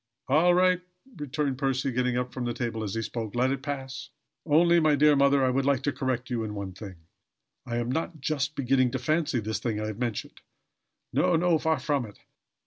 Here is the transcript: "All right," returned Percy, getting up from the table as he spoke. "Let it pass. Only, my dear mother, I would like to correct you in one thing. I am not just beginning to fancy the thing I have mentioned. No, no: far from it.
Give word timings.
"All 0.27 0.55
right," 0.55 0.81
returned 1.17 1.59
Percy, 1.59 1.91
getting 1.91 2.17
up 2.17 2.33
from 2.33 2.43
the 2.45 2.55
table 2.55 2.81
as 2.83 2.95
he 2.95 3.03
spoke. 3.03 3.35
"Let 3.35 3.51
it 3.51 3.61
pass. 3.61 4.09
Only, 4.47 4.79
my 4.79 4.95
dear 4.95 5.15
mother, 5.15 5.45
I 5.45 5.51
would 5.51 5.63
like 5.63 5.83
to 5.83 5.91
correct 5.91 6.31
you 6.31 6.43
in 6.43 6.55
one 6.55 6.73
thing. 6.73 6.95
I 7.67 7.75
am 7.77 7.91
not 7.91 8.19
just 8.19 8.55
beginning 8.55 8.89
to 8.93 8.97
fancy 8.97 9.39
the 9.41 9.53
thing 9.53 9.79
I 9.79 9.85
have 9.85 9.99
mentioned. 9.99 10.41
No, 11.13 11.35
no: 11.35 11.59
far 11.59 11.77
from 11.77 12.07
it. 12.07 12.17